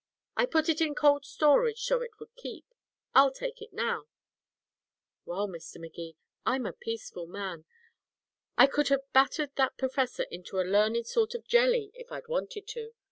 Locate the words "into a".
10.23-10.65